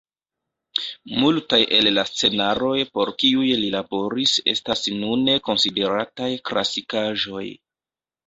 Multaj 1.23 1.59
el 1.79 1.89
la 1.97 2.05
scenaroj 2.11 2.79
por 2.97 3.11
kiuj 3.23 3.51
li 3.63 3.69
laboris 3.77 4.33
estas 4.55 4.83
nune 5.03 5.37
konsiderataj 5.49 6.31
klasikaĵoj. 6.51 7.47